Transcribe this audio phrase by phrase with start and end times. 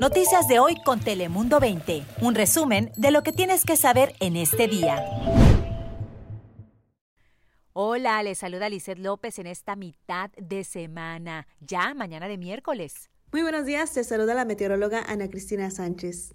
[0.00, 2.04] Noticias de hoy con Telemundo 20.
[2.20, 5.02] Un resumen de lo que tienes que saber en este día.
[7.72, 13.10] Hola, les saluda Lizeth López en esta mitad de semana, ya mañana de miércoles.
[13.32, 16.34] Muy buenos días, te saluda la meteoróloga Ana Cristina Sánchez.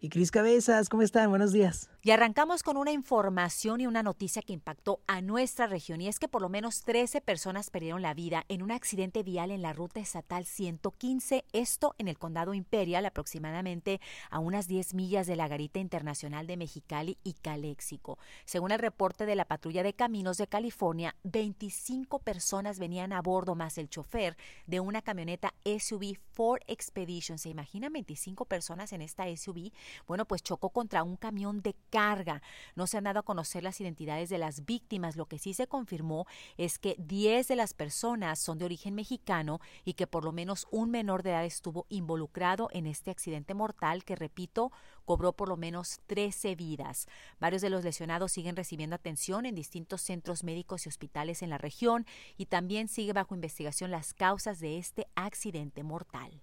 [0.00, 1.30] Y Cris Cabezas, ¿cómo están?
[1.30, 1.90] Buenos días.
[2.00, 6.20] Y arrancamos con una información y una noticia que impactó a nuestra región y es
[6.20, 9.72] que por lo menos 13 personas perdieron la vida en un accidente vial en la
[9.72, 15.48] ruta estatal 115, esto en el condado Imperial, aproximadamente a unas 10 millas de la
[15.48, 18.16] garita internacional de Mexicali y Caléxico.
[18.44, 23.56] Según el reporte de la patrulla de caminos de California, 25 personas venían a bordo
[23.56, 24.36] más el chofer
[24.68, 27.38] de una camioneta SUV Ford Expedition.
[27.38, 29.72] ¿Se imaginan 25 personas en esta SUV?
[30.06, 32.42] Bueno, pues chocó contra un camión de carga.
[32.74, 35.16] No se han dado a conocer las identidades de las víctimas.
[35.16, 39.60] Lo que sí se confirmó es que 10 de las personas son de origen mexicano
[39.84, 44.04] y que por lo menos un menor de edad estuvo involucrado en este accidente mortal
[44.04, 44.72] que, repito,
[45.04, 47.06] cobró por lo menos 13 vidas.
[47.40, 51.58] Varios de los lesionados siguen recibiendo atención en distintos centros médicos y hospitales en la
[51.58, 56.42] región y también sigue bajo investigación las causas de este accidente mortal.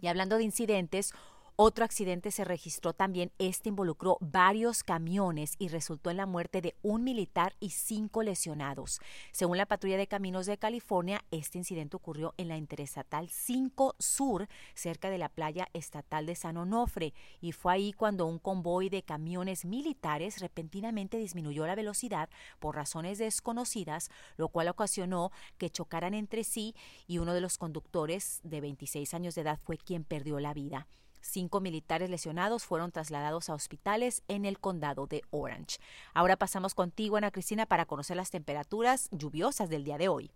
[0.00, 1.12] Y hablando de incidentes,
[1.60, 3.32] otro accidente se registró también.
[3.38, 9.00] Este involucró varios camiones y resultó en la muerte de un militar y cinco lesionados.
[9.32, 14.46] Según la patrulla de caminos de California, este incidente ocurrió en la Interestatal 5 Sur,
[14.74, 19.02] cerca de la playa estatal de San Onofre, y fue ahí cuando un convoy de
[19.02, 26.44] camiones militares repentinamente disminuyó la velocidad por razones desconocidas, lo cual ocasionó que chocaran entre
[26.44, 26.76] sí
[27.08, 30.86] y uno de los conductores de 26 años de edad fue quien perdió la vida.
[31.20, 35.78] Cinco militares lesionados fueron trasladados a hospitales en el condado de Orange.
[36.14, 40.30] Ahora pasamos contigo, Ana Cristina, para conocer las temperaturas lluviosas del día de hoy.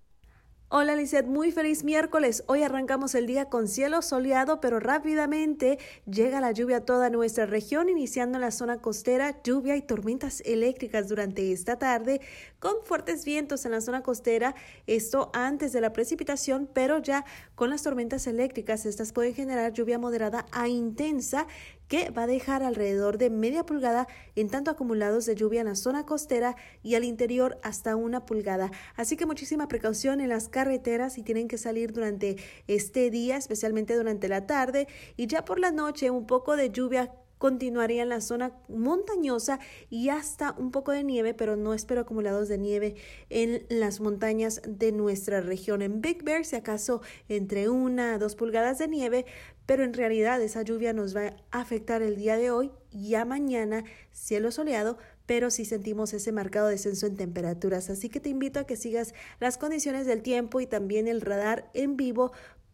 [0.75, 2.45] Hola Lizeth, muy feliz miércoles.
[2.47, 5.78] Hoy arrancamos el día con cielo soleado, pero rápidamente
[6.11, 10.41] llega la lluvia a toda nuestra región, iniciando en la zona costera, lluvia y tormentas
[10.47, 12.23] eléctricas durante esta tarde,
[12.59, 14.55] con fuertes vientos en la zona costera,
[14.87, 19.99] esto antes de la precipitación, pero ya con las tormentas eléctricas, estas pueden generar lluvia
[19.99, 21.47] moderada a intensa
[21.92, 25.75] que va a dejar alrededor de media pulgada en tanto acumulados de lluvia en la
[25.75, 28.70] zona costera y al interior hasta una pulgada.
[28.97, 32.36] Así que muchísima precaución en las carreteras si tienen que salir durante
[32.66, 34.88] este día, especialmente durante la tarde
[35.19, 39.58] y ya por la noche un poco de lluvia continuaría en la zona montañosa
[39.91, 42.94] y hasta un poco de nieve, pero no espero acumulados de nieve
[43.30, 45.82] en las montañas de nuestra región.
[45.82, 49.26] En Big Bear, si acaso entre una a dos pulgadas de nieve,
[49.66, 53.25] pero en realidad esa lluvia nos va a afectar el día de hoy y a
[53.25, 53.82] mañana,
[54.12, 57.91] cielo soleado, pero sí sentimos ese marcado descenso en temperaturas.
[57.91, 61.69] Así que te invito a que sigas las condiciones del tiempo y también el radar
[61.74, 62.30] en vivo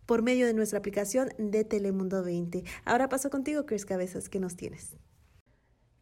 [0.09, 2.65] por medio de nuestra aplicación de Telemundo 20.
[2.87, 4.97] Ahora paso contigo, Chris Cabezas, ¿qué nos tienes?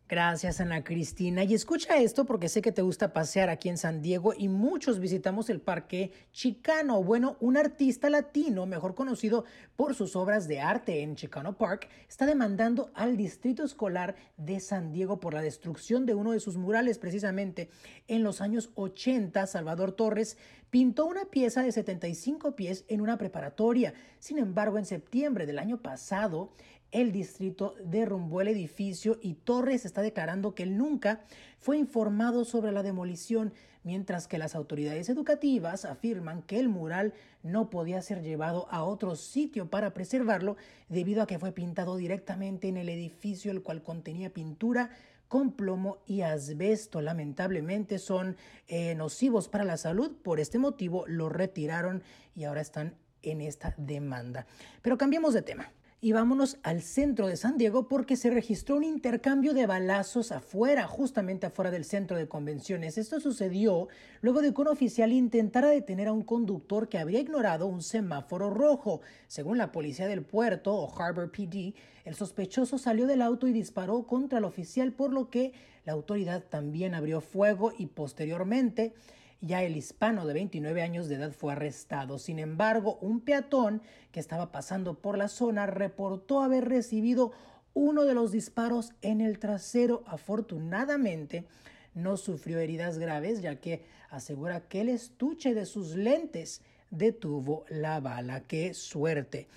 [0.09, 1.43] Gracias, Ana Cristina.
[1.43, 5.01] Y escucha esto porque sé que te gusta pasear aquí en San Diego y muchos
[5.01, 7.03] visitamos el Parque Chicano.
[7.03, 12.25] Bueno, un artista latino, mejor conocido por sus obras de arte en Chicano Park, está
[12.25, 16.99] demandando al Distrito Escolar de San Diego por la destrucción de uno de sus murales.
[16.99, 17.69] Precisamente
[18.07, 20.39] en los años 80, Salvador Torres
[20.71, 23.95] pintó una pieza de 75 pies en una preparatoria.
[24.21, 26.53] Sin embargo, en septiembre del año pasado,
[26.93, 31.21] el distrito derrumbó el edificio y Torres está declarando que él nunca
[31.59, 33.53] fue informado sobre la demolición,
[33.83, 39.17] mientras que las autoridades educativas afirman que el mural no podía ser llevado a otro
[39.17, 40.57] sitio para preservarlo
[40.89, 44.91] debido a que fue pintado directamente en el edificio el cual contenía pintura
[45.29, 47.01] con plomo y asbesto.
[47.01, 48.37] Lamentablemente son
[48.69, 52.03] eh, nocivos para la salud, por este motivo lo retiraron
[52.35, 54.47] y ahora están en esta demanda.
[54.83, 55.73] Pero cambiemos de tema.
[56.07, 60.87] Y vámonos al centro de San Diego porque se registró un intercambio de balazos afuera,
[60.87, 62.97] justamente afuera del centro de convenciones.
[62.97, 63.89] Esto sucedió
[64.21, 68.51] luego de que un oficial intentara detener a un conductor que habría ignorado un semáforo
[68.51, 69.01] rojo.
[69.27, 71.75] Según la policía del puerto o Harbor PD,
[72.05, 75.55] el sospechoso salió del auto y disparó contra el oficial, por lo que
[75.85, 78.95] la autoridad también abrió fuego y posteriormente
[79.41, 82.19] ya el hispano de 29 años de edad fue arrestado.
[82.19, 87.33] Sin embargo, un peatón que estaba pasando por la zona reportó haber recibido
[87.75, 90.03] uno de los disparos en el trasero.
[90.07, 91.47] Afortunadamente,
[91.95, 98.01] no sufrió heridas graves, ya que asegura que el estuche de sus lentes detuvo la
[98.01, 98.41] bala.
[98.41, 99.49] ¡Qué suerte!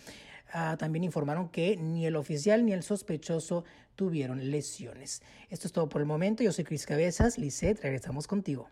[0.51, 3.65] Ah, también informaron que ni el oficial ni el sospechoso
[3.95, 5.21] tuvieron lesiones.
[5.49, 6.43] Esto es todo por el momento.
[6.43, 7.37] Yo soy Cris Cabezas.
[7.37, 8.69] Lisette, regresamos contigo.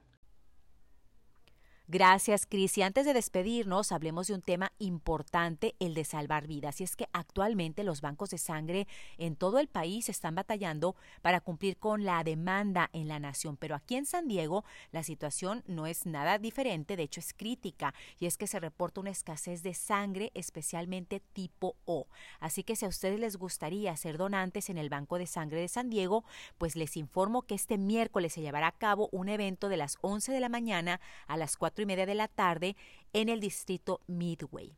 [1.89, 2.77] Gracias, Cris.
[2.77, 6.81] Y antes de despedirnos, hablemos de un tema importante, el de salvar vidas.
[6.81, 8.87] Y es que actualmente los bancos de sangre
[9.17, 13.55] en todo el país están batallando para cumplir con la demanda en la nación.
[13.55, 17.93] Pero aquí en San Diego la situación no es nada diferente, de hecho es crítica.
[18.19, 22.07] Y es que se reporta una escasez de sangre, especialmente tipo O.
[22.41, 25.69] Así que si a ustedes les gustaría ser donantes en el Banco de Sangre de
[25.69, 26.25] San Diego,
[26.57, 30.33] pues les informo que este miércoles se llevará a cabo un evento de las 11
[30.33, 32.75] de la mañana a las 4 y media de la tarde
[33.13, 34.75] en el distrito Midway.